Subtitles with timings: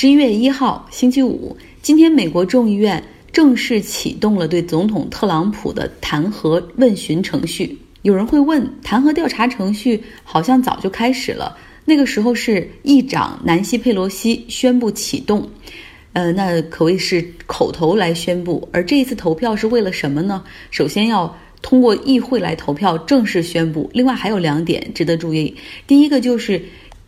[0.00, 3.02] 十一月一号，星期五，今天美国众议院
[3.32, 7.76] 正式启动了对总统特朗普的弹劾问询程序。
[8.02, 15.50] 有人会问，弹劾调查程序好像早就开始了，那个时候是议长南希·佩洛西宣布启动，
[16.12, 18.68] 呃，那可谓是口头来宣布。
[18.72, 20.44] 而这一次投票是为了什么呢？
[20.70, 23.90] 首先要通过议会来投票正式宣布。
[23.92, 25.56] 另外还有两点值得注意，
[25.88, 26.62] 第一个就是。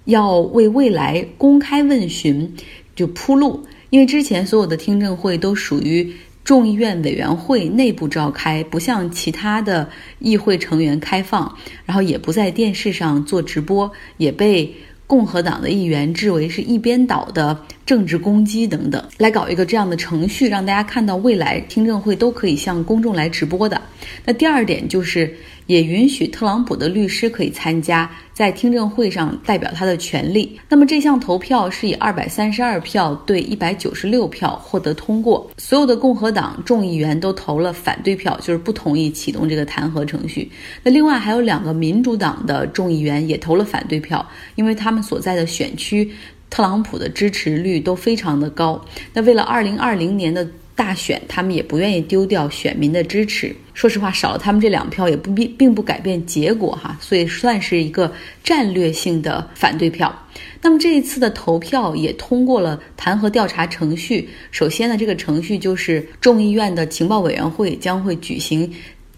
[0.07, 2.51] 要为未来公开问询
[2.95, 6.13] 就铺路，因为之前所有的听证会都属于
[6.45, 14.75] 众议院委员会内部召开，不像其他的议会成员开放，然后也不在电视上做直播，也被
[15.07, 23.81] 共和党的议员质为是一边倒的政治攻击等等，来搞一个这样的程序，让大家看到未来听证会都可以向公众来直播的。
[24.25, 25.35] 那第二点就是。
[25.71, 30.59] 也允许特朗普的律师可以参加在听证会上代表他的权利。
[30.69, 40.51] 那么这项投票是以二百三十二票对一百九十六票获得通过，所有的共和党众议员都投了反对票，就是不同意启动这个弹劾程序。
[40.83, 46.11] 那另外还有两个民主党的众议员也投了反对票，因为他们所在的选区
[46.51, 48.85] 特朗普的支持率都非常的高。
[49.13, 50.45] 那为了二零二零年的。
[50.77, 53.55] 大选，他们也不愿意丢掉选民的支持。
[53.81, 58.13] 说实话，少了他们这两票也不并并不改变结果哈，所以算是一个
[58.45, 60.15] 战略性的反对票。
[60.61, 64.29] 那么这一次的投票也通过了弹劾调查程序。
[64.51, 68.71] 首先呢，这个程序就是众议院的情报委员会将会举行。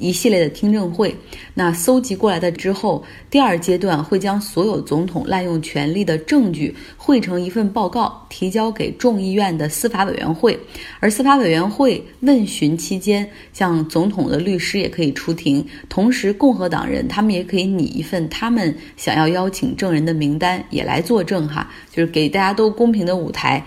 [0.03, 1.15] 一系列的听证会，
[1.55, 10.59] 那搜集过来的之后，第二阶段会将所有总统滥用权力的证据汇成一份报告，提交给众议院的司法委员会。
[10.99, 23.65] 而司法委员会问询期间，像总统的律师也可以出庭，同时共和党人他们也可以拟一份他们想要邀请证人的名单，也来作证哈，就是给大家都公平的舞台。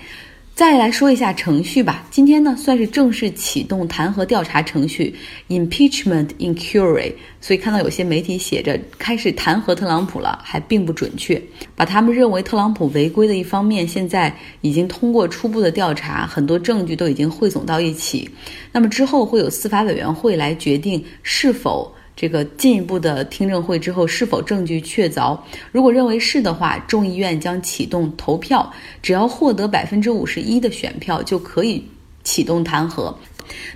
[0.55, 2.07] 再来说一下程序吧。
[2.09, 5.13] 今天呢，算是正式启动弹劾调查程序
[5.49, 7.11] （impeachment inquiry）。
[7.41, 11.39] 所以看到有些媒体写着开始弹劾特朗普了，还并不准确。
[11.75, 18.29] 把他们认为特朗普违规的一方面，现在已经通过初步的调查，很多证据都已经汇总到一起。
[18.71, 21.93] 那么之后会有司法委员会来决定是否。
[22.15, 25.37] 这个进一步的听证会之后，是否证据确凿？
[25.71, 28.71] 如果认为是的话，众议院将启动投票，
[29.01, 31.83] 只要获得百分之五十一的选票，就可以
[32.23, 33.13] 启动弹劾。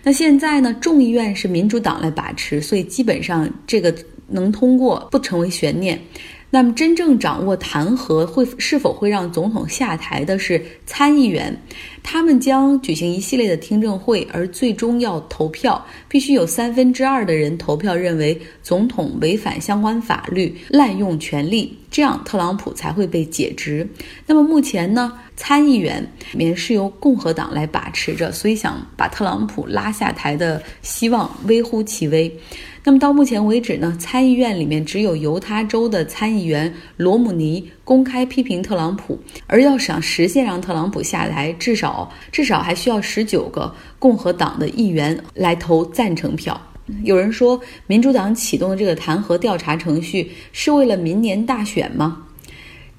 [0.02, 0.74] 那现在呢？
[0.82, 3.94] 众议院是民主党来把持，所以基本上这个
[4.28, 6.00] 能通过，不成为悬念。
[6.50, 11.56] 那么，真正掌握弹劾会是否会让总统下台的是参议员，
[12.12, 23.88] 他们将举行一系列的听证会，而最终要投票，必须有三分之二的人投票认为总统违反相关法律、滥用权力，这样特朗普才会被解职。
[24.26, 32.36] 那么目前呢，参议员里面是由共和党来把持着，所以想把特朗普拉下台的希望微乎其微。
[32.84, 39.18] 那么到目前为止呢，参议院里面只有犹他州的参议员罗姆尼公开批评特朗普，
[39.48, 46.62] 而要想实现让特朗普下台，至少至少还需要十九个共和党的议员来投赞成票。
[47.04, 52.28] 有人说，民主党启动的这个弹劾调查程序是为了明年大选吗？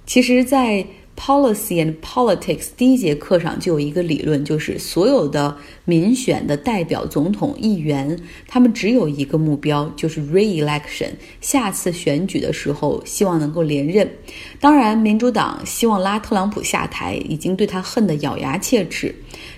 [0.07, 0.85] 其实，在
[1.21, 5.55] Policy and Politics 第一节课上就有一个理论，就是所有的
[5.85, 11.11] 民选的代表总统议员，他们只有一个目标，就是 re-election，
[11.43, 14.11] 下次选举的时候希望能够连任。
[14.59, 19.15] 当然，民主党希望拉特朗普下台，已经对他恨得咬牙切齿。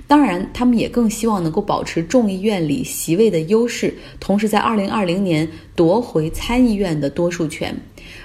[0.08, 7.80] 当然，他们也更希望能够保持众议院里席位的优势，同时在2020年夺回参议院的多数权。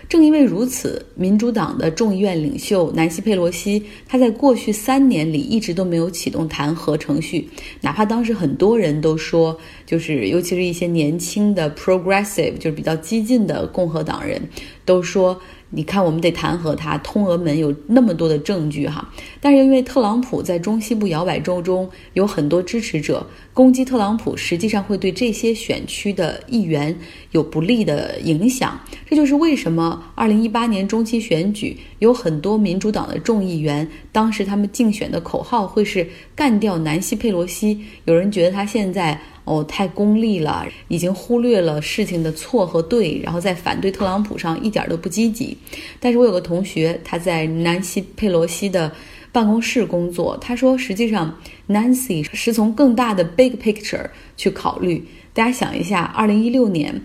[0.09, 7.49] 正因为如此，民主党的众议院领袖南希·佩洛西，他在过去三年里一直都没有启动弹劾程序，
[7.81, 14.41] 哪怕当时很多人都说，就是尤其是一些年轻的 progressive，就是比较激进的共和党人，
[14.85, 15.39] 都说。
[15.69, 19.07] 你看，我们得弹劾他，通俄门有那么多的证据哈。
[19.41, 26.97] 但是因为特朗普在中西部摇摆州中有很多支持者，攻击特朗普实际上会对这些选区的议员
[27.31, 28.79] 有不利的影响。
[29.09, 37.81] 这就是为什么2018年中期选举有很多民主党的众议员，当时他们竞选的口号会是干掉南希·佩洛西。
[38.05, 39.19] 有人觉得他现在。
[39.47, 45.57] 哦，太功利了，已经忽略了事情的错和对，然后在反对特朗普上一点都不积极。
[46.01, 48.91] 但是我有个同学，他在南希·佩罗西的
[49.31, 51.33] 办公室工作，他说，实际上
[51.69, 55.07] Nancy 是从更大的 big picture 去考虑。
[55.33, 57.01] 大家想一下，二零一六年。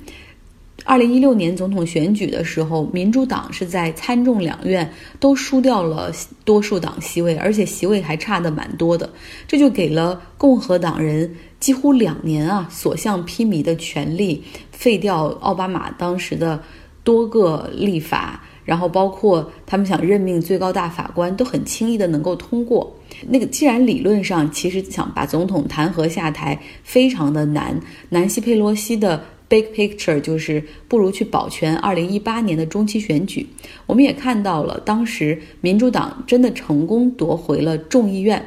[0.85, 4.91] 二零一六年总统选举的时候，民主党是在参众两院
[5.21, 6.11] 都输掉了
[6.45, 9.09] 多数党席位，而且席位还差的蛮多的，
[9.47, 14.43] 这就给了共和党人几乎两年啊所向披靡的权利，
[14.73, 16.61] 废掉奥巴马当时的
[17.05, 22.93] 多个立法，然后包括他们想任命最高大法官都很轻易的能够通过。
[23.29, 29.23] 那个既然理论上其实想把总统弹劾下台非常的难，南希佩洛西的。
[29.53, 33.47] Big picture 就是不如去保全二零一八年的中期选举。
[33.85, 38.43] 我们也看到了，当时民主党真的成功夺回了众议院。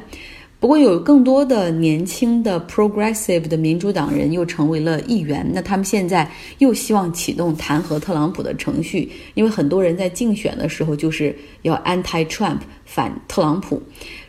[0.58, 5.48] 不过，有更多的年轻的 progressive 的民主党人又成为了议员。
[5.54, 11.32] 那他们现在又希望启动弹劾特朗普的程序，因为很多人在竞选的时候就是
[11.62, 13.80] 要 anti Trump 反特朗普。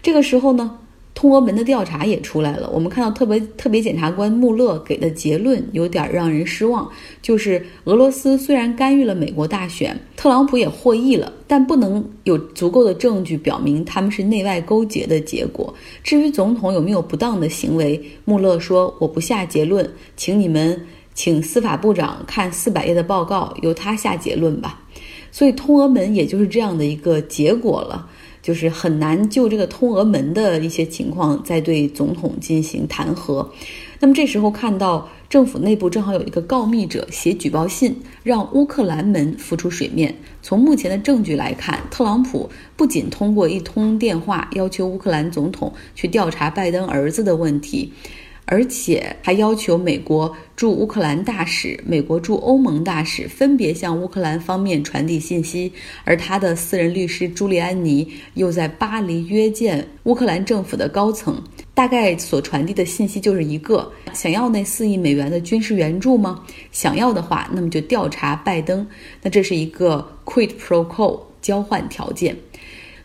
[0.04, 0.78] 这个时候呢？
[1.18, 6.88] 通俄门的调查也出来了，我们看到特别特别检察官穆勒给的结论有点让人失望，
[7.24, 15.74] 就是俄罗斯虽然干预了美国大选，特朗普也获益了，但不能有足够的证据表明他们是内外勾结的结果。
[16.04, 20.80] 至于总统有没有不当的行为，穆勒说我不下结论，请你们
[21.16, 24.80] 请司法部长看四百页的报告，由他下结论吧。
[25.32, 28.08] 所以通俄门也就是这样的一个结果了。
[28.48, 33.46] 就是很难就这个通俄门的一些情况再对总统进行弹劾。
[34.00, 40.16] 那么这时候看到政府内部正好有一个告密者写举报信，让乌克兰门浮出水面。
[40.42, 47.92] 从目前的证据来看，特朗普不仅通过一通电话要求乌克兰总统去调查拜登儿子的问题。
[48.50, 55.70] 而且还要求美国驻乌克兰大使、美国驻欧盟大使分别向乌克兰方面传递信息，
[56.06, 66.42] 而他的私人律师朱利安尼又在巴黎约见乌克兰政府的高层，大概所传递的信息就是一个：想要那四亿美元的军事援助吗？
[66.72, 68.88] 想要的话，那么就调查拜登。
[69.22, 72.34] 那这是一个 quid pro quo 交换条件。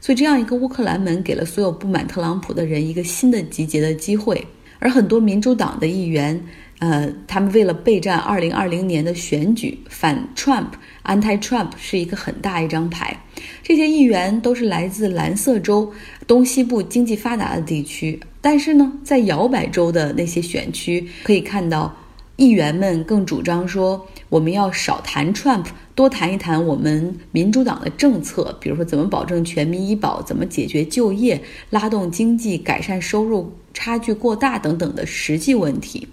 [0.00, 4.40] 所以这样一个乌克兰门给了所有不满特朗普的人一个新的集结的机会。
[4.82, 6.44] 而很多民主党的议员，
[6.81, 10.70] 呃，他们为了备战二零二零年的选举，反 Trump、
[11.05, 13.17] anti Trump 是一个很大一张牌。
[13.62, 15.93] 这些议员都是来自蓝色州
[16.26, 21.96] 东西部经济发达的地区，但是呢，在摇摆州的那些选区，可以看到
[22.37, 31.40] 议员们更主张说，我们要少谈 Trump，多谈一谈我们民主党的政策，比如说怎么保证全民医保，怎么解决就业、
[31.70, 33.52] 拉动经济、改善收入。
[33.75, 36.06] 差距过大等等的实际问题，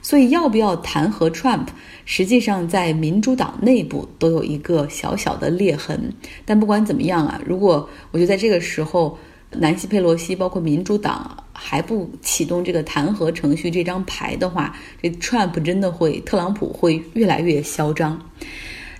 [0.00, 1.66] 所以要不要弹劾 Trump，
[2.06, 6.10] 实际上在民主党内部都有一个小小的裂痕。
[6.46, 9.18] 但不管怎么样啊，如果我觉得在这个时候，
[9.50, 18.20] 南希佩洛西包括民主党还不启动这个弹劾程序这张牌的话，这 Trump 真的会，特朗普会越来越嚣张。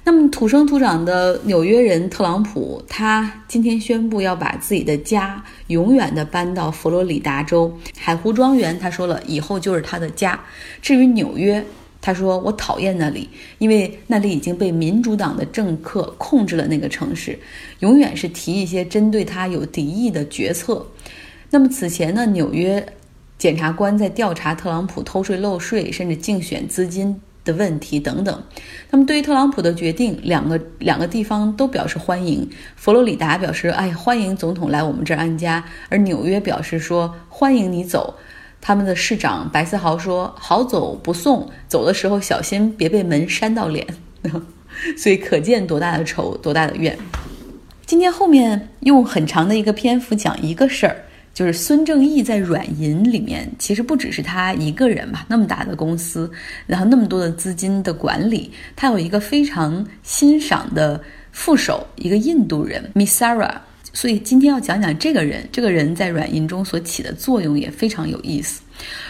[0.05, 8.77] 那么土生土长的纽约人特朗普，他今天宣布要把自己的家永远的搬到佛罗里达州海湖庄园。
[8.79, 10.39] 他说了，以后就是他的家。
[10.81, 11.65] 至于纽约，
[12.01, 16.67] 他说我讨厌那里，因为那里已经被民主党的政客控制了。
[16.67, 17.39] 那个城市
[17.79, 20.85] 永远是提一些针对他有敌意的决策。
[21.53, 22.85] 那么此前呢，纽约
[23.39, 27.21] 检察官在调查特朗普偷税漏税，甚至竞选资金。
[27.45, 28.41] 的问题等等，
[28.93, 32.49] 那么对于特朗普的决定，两个两个地方都表示欢迎。
[32.77, 38.15] 佛罗里达表示，哎，欢迎总统来我们这儿安家；而纽约表示说，欢迎你走。
[38.61, 43.85] 他们的市长白思豪说，好走不送，走的时候小心别被门扇到脸。
[44.97, 46.97] 所以可见多大的仇，多大的怨。
[47.85, 50.97] 今天后面用很长的一个篇幅讲一个事儿。
[51.35, 56.31] 就是孙正义在软银里面，其实不只是他一个人嘛，那么大的公司，
[56.67, 63.55] 然后那么多的资金的管理，他有一个非常欣赏的副手，一个印度人 Misara。
[63.95, 68.63] 所以今天要讲讲这个人，这个人在软银中所起的作用也非常有意思。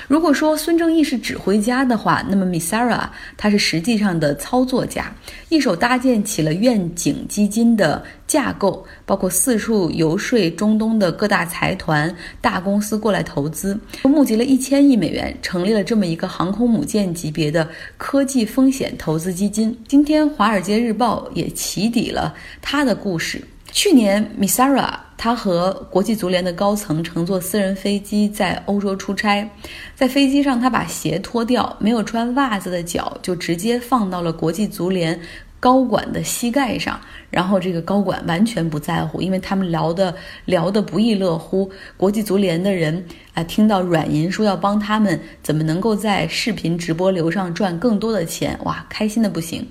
[0.09, 5.12] 如果说孙正义是指挥家的话，那么 Misara 他是实际上的操作家，
[5.49, 19.76] 一手搭建起了愿景基金的架构，包括四处游说中东的各大财团、大公司过来投资，募集了一千亿美元，成立了这么一个航空母舰级别的科技风险投资基金。
[19.88, 23.43] 今天《华尔街日报》也起底了他的故事。
[23.71, 29.49] 去年，Misara 他和国际足联的高层乘坐私人飞机在欧洲出差，
[29.95, 35.17] 在飞机上他把鞋脱掉，没有穿袜子的脚就直接放到了国际足联
[35.61, 37.00] 高管的膝盖上，
[37.31, 40.12] 然后这个高管完全不在乎，因为他们聊的
[40.45, 41.71] 聊得不亦乐乎。
[41.97, 48.59] 国际足联的人啊，听到软银说要帮他们，怎么能够在视频直播流上赚更多的钱？
[48.64, 49.64] 哇，开心的不行。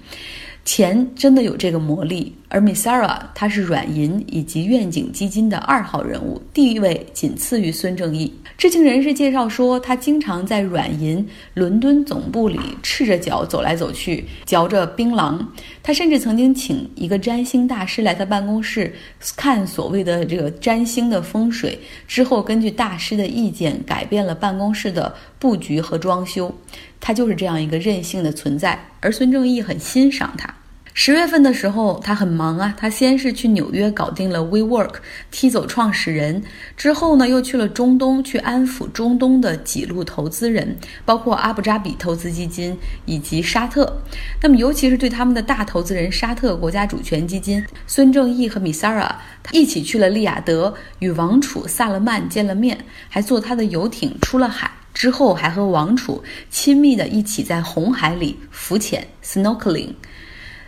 [0.63, 8.31] 钱真的有这个魔力，而 Misara 他是软银以及愿景基金的二号人物，地位仅次于孙正义。
[8.57, 15.39] 知情人士介绍说，他经常在软银伦敦总部里赤着脚走来走去，嚼着槟榔。
[15.83, 18.93] 他甚至曾经请一个占星大师来他办公室
[19.35, 26.53] 看所谓的这个占星的风水，之后根据大师的意见改变了办公室的布局和装修。
[26.99, 30.53] 他就是这样一个任性的存在，而孙正义很欣赏他。
[31.03, 32.75] 十月份的时候，他很忙啊。
[32.77, 34.97] 他先是去纽约搞定了 WeWork，
[35.31, 36.43] 踢走创始人，
[36.77, 42.77] 之后呢又去了中东，去安抚中东的几路投资人，包括阿布扎比投资基金
[43.07, 43.99] 以及沙特。
[44.43, 49.19] 那么，尤其是对他们的大投资人沙特国家主权基金，孙正义和米萨拉
[49.51, 52.77] 一起去了利雅得，与王储萨勒曼见了面，
[53.09, 54.69] 还坐他的游艇出了海。
[54.93, 59.93] 之后还和王储亲密的一起在红海里浮潜 （snorkeling）。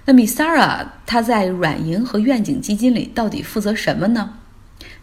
[0.06, 4.34] 那米萨拉他在软银和愿景基金里到底负责什么呢？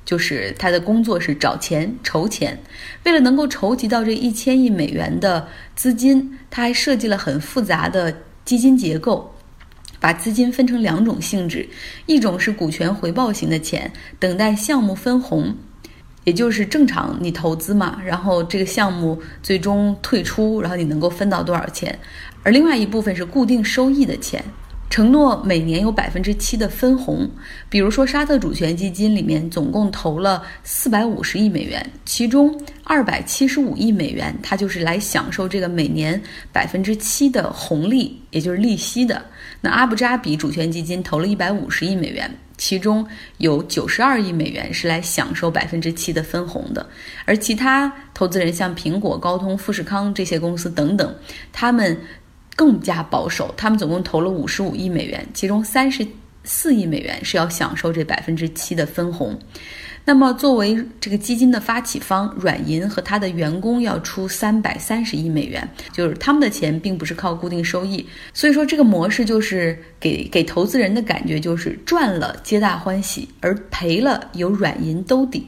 [0.04, 2.59] 就是他的工作是找钱、筹钱。
[3.04, 8.14] 为了能够筹集到这一千亿美元的资金，他还设计了很复杂的
[8.45, 9.35] 基金结构，
[10.00, 11.69] 把资金分成两种性质：
[12.07, 15.54] 一种是股权回报型的钱，等待项目分红，
[16.25, 21.95] 也就是正常你投资嘛，然后这个项目最终退出，然后你能够分到多少钱；
[22.42, 24.45] 而另外一部分是固定收益的钱。
[24.90, 27.30] 承诺每年有百分之七的分红，
[27.68, 36.20] 比如说沙特主权基金里面总共投了四百五十亿美元，其中二百七十五亿美元，它就是来享受这个每年
[36.52, 39.25] 百分之七的红利，也就是利息的。
[39.61, 42.28] 那阿布扎比主权基金投了一百五十亿美元，
[42.59, 43.06] 其中
[43.38, 46.85] 有九十二亿美元是来享受百分之七的分红的，
[47.26, 51.14] 而其他投资人像苹果、高通、富士康这些公司等等，
[51.52, 51.97] 他们。
[52.57, 56.07] 更加保守，他们总共投了五十五亿美元，其中三十
[56.45, 59.38] 四亿美元是要享受这百分之七的分红。
[60.02, 68.04] 那么，作为这个基金的发起方，软银和他的员工要出三百三十亿美元，就是他们的钱并不是靠固定收益。
[68.33, 75.47] 所以说，这个模式就是给给投资人的感觉就是赚了皆大欢喜，而赔了有软银兜底，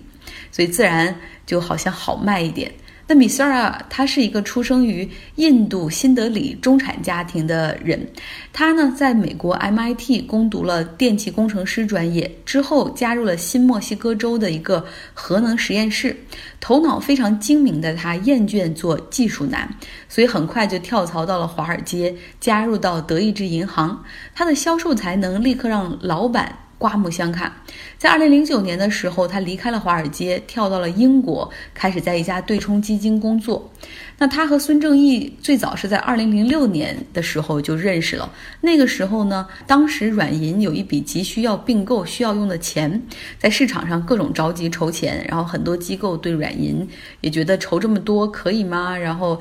[0.50, 1.16] 所以自然
[1.46, 2.70] 就好像好卖一点。
[3.12, 8.08] 那米塞尔他是一个出生于印度新德里中产家庭的人，
[8.54, 16.16] 他呢在美国 MIT 攻读了电气工程师专业，之后加入了新墨西哥州的一个核能实验室。
[16.58, 19.68] 头脑非常精明的他厌倦做技术男，
[20.08, 24.02] 所以很快就跳槽到了华尔街，加入到德意志银行。
[24.34, 26.60] 他的销售才能立刻让老板。
[26.82, 27.52] 刮目相看，
[27.96, 33.70] 在二零零九年的时候，他离开了华尔街，跳到了英国，开始在一家对冲基金工作。
[34.18, 38.28] 那他和孙正义最早是在二零零六年的时候就认识了。
[38.60, 43.00] 那个时候呢，当时软银有一笔急需要并购需要用的钱，
[43.38, 46.84] 在市场上各种着急筹钱，然后很多机构对软银
[47.20, 48.98] 也觉得筹这么多可以吗？
[48.98, 49.38] 然后。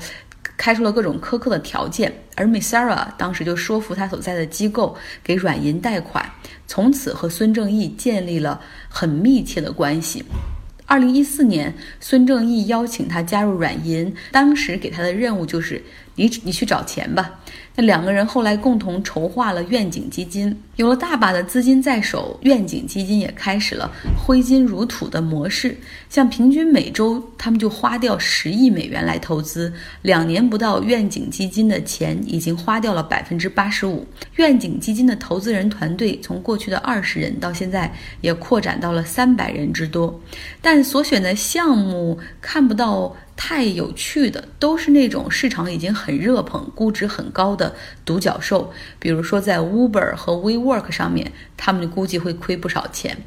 [0.56, 6.24] 开出了各种苛刻的条件，而 Misara 当时就说服他所在的机构给软银贷款，
[6.66, 10.24] 从此和孙正义建立了很密切的关系。
[10.86, 15.82] 二零一四年，孙正义邀请他加入软银，当时给他的任务就是
[16.14, 17.30] 你你去找钱吧。
[17.74, 25.74] 那两个人后来共同筹划了愿景基金，有了大把的资金在手，愿景基金也开始了挥金如土的模式。
[26.10, 34.06] 像平均每周他们就花掉十亿美元来投资，两年不到，愿景基金的钱已经花掉了百分之八十五。
[34.36, 37.90] 愿景基金的投资人团队从过去的二十人到现在
[38.20, 40.20] 也扩展到了三百人之多，
[40.60, 43.16] 但所选的项目看不到。
[43.44, 53.18] 太有趣的都是那种市场已经很热捧、估值很高的独角兽，比如说在 Uber 和 WeWork 上面，他们估计会亏不少钱。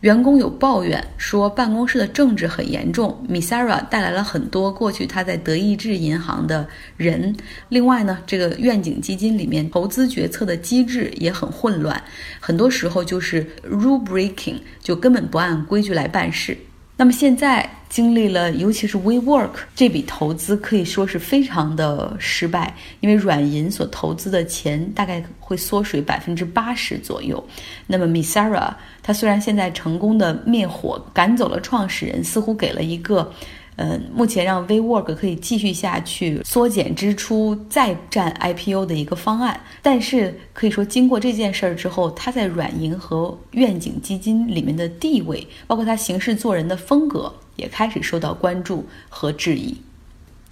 [0.00, 6.66] 员工有抱怨说办公室的政治很严重，Misara 带来了很多过去他在德意志银行的
[6.96, 7.36] 人。
[7.68, 12.02] 另外呢，这个愿景基金里面投资决策的机制也很混乱，
[12.40, 16.56] 很多时候就是 rule breaking，就根本不按规矩来办事。
[16.96, 27.42] 那么现在经历了，尤其是 WeWork 这笔投资，可以说是非常的失败，因为软银所投资的钱大概会缩水百分之八十左右。
[27.86, 28.72] 那么 Misara
[29.02, 33.32] 他虽然现在成功的灭火，赶走了创始人，似乎给了一个。
[33.76, 39.58] 嗯，目前让 WeWork 可以继续下去，缩减支出，再战 IPO 的一个方案。
[39.80, 49.74] 但是可以说，经过这件事儿之后，他在软银和愿景基金里面的地位，包括他行事做人的风格，也开始受到关注和质疑。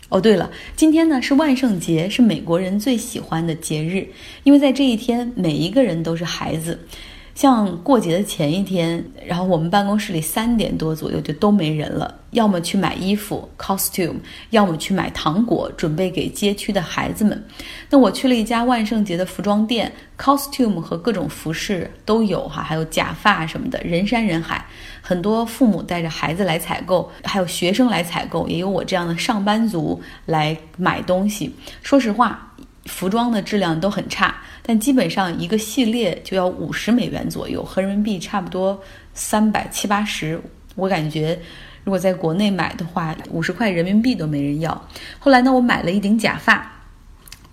[0.09, 4.09] 哦，对了，今天呢是万圣节，是美国人最喜欢的节日，
[4.43, 6.77] 因为在这一天，每一个人都是孩子。
[7.35, 14.17] 像过节的前一天，然后我们办公室里三点多左右就都没人了，要么去买衣服 costume，
[14.51, 17.43] 要么去买糖果，准备给街区的孩子们。
[17.89, 24.65] 那我去了一家万圣节的服装店，costume 和各种服饰都有哈，还有假发什么的，人山人海。
[25.03, 31.55] 很多父母带着孩子来采购，还有学生来采购，也有我这样的上班族来买东西。
[31.83, 32.50] 说实话，
[32.87, 34.35] 服装的质量都很差。
[34.63, 38.81] 但基本上一个系列就要五十美元左右，合人民币差不多
[39.15, 40.41] 三百七八十。
[40.77, 41.39] 我感觉
[41.83, 44.89] 如果在国内买的话，五十块人民币都没人要。
[45.19, 46.77] 后来呢，我买了一顶假发。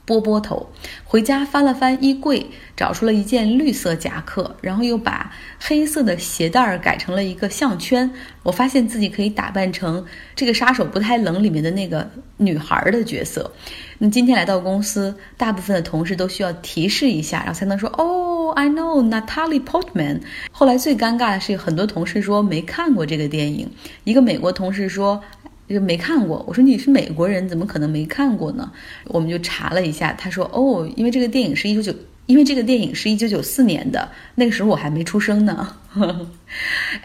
[0.05, 0.71] 波波头
[1.03, 8.09] 回家翻了翻衣柜，找出了一件绿色夹克，然后又把黑色的鞋带儿改成了一个项圈。
[8.41, 13.51] 我发现自己可以打扮成这个杀手不太冷里面的那个女孩的角色。
[13.99, 20.21] 那今天来到公司，大部分的同事都需要提示一下，然后才能说哦，I know Natalie Portman。
[20.51, 23.69] 后来最尴尬的是，很多同事说没看过这个电影。
[24.03, 25.21] 一个美国同事说。
[25.69, 28.71] 就没看过，我说你是美国人，怎么可能没看过呢？
[29.07, 31.93] 我们就查了一下，他说哦，因为这个电影是一九九，
[32.27, 35.75] 因为这个电影是一九九四年的，那个时候我还没出生呢。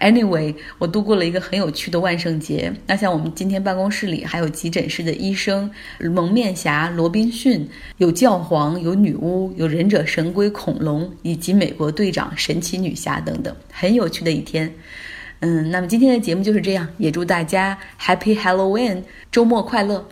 [0.00, 2.72] Anyway，我度过了一个很有趣的万圣节。
[2.86, 7.66] 那像我们今天办公室里还有急诊室的医生、蒙面侠罗宾逊，
[7.98, 14.72] 有教皇、有女巫、有忍者神龟恐龙，以及美国队长神奇女侠等等，很有趣的一天。
[15.40, 20.06] 嗯，那么今天的节目就是这样，也祝大家 Happy Halloween，周末快乐。